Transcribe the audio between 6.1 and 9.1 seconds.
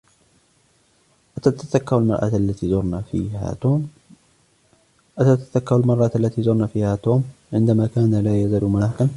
التي زرنا فيها توم عندما كان لا يزال مراهقا؟